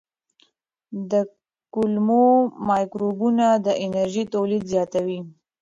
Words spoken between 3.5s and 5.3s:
د انرژۍ تولید زیاتوي.